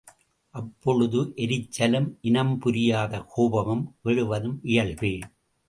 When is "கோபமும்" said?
3.21-3.95